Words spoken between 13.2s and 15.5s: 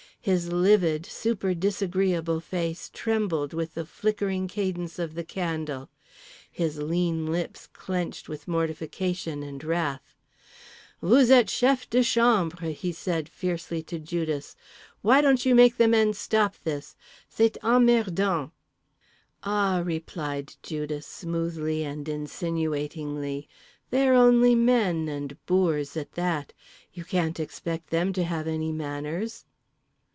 fiercely to Judas—"why don't